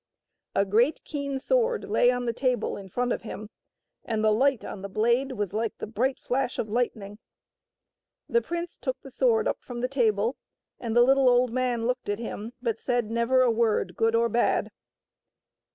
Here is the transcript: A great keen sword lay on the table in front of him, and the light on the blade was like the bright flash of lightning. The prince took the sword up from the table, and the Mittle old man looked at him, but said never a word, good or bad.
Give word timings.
A 0.55 0.65
great 0.65 1.03
keen 1.03 1.37
sword 1.37 1.83
lay 1.87 2.09
on 2.09 2.25
the 2.25 2.33
table 2.33 2.75
in 2.75 2.89
front 2.89 3.13
of 3.13 3.21
him, 3.21 3.51
and 4.03 4.23
the 4.23 4.31
light 4.31 4.65
on 4.65 4.81
the 4.81 4.89
blade 4.89 5.33
was 5.33 5.53
like 5.53 5.77
the 5.77 5.85
bright 5.85 6.17
flash 6.19 6.57
of 6.57 6.67
lightning. 6.71 7.19
The 8.27 8.41
prince 8.41 8.79
took 8.79 8.99
the 9.01 9.11
sword 9.11 9.47
up 9.47 9.61
from 9.61 9.81
the 9.81 9.87
table, 9.87 10.37
and 10.79 10.95
the 10.95 11.05
Mittle 11.05 11.29
old 11.29 11.51
man 11.53 11.85
looked 11.85 12.09
at 12.09 12.17
him, 12.17 12.53
but 12.63 12.79
said 12.79 13.11
never 13.11 13.43
a 13.43 13.51
word, 13.51 13.95
good 13.95 14.15
or 14.15 14.27
bad. 14.27 14.71